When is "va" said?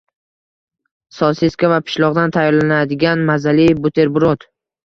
1.73-1.77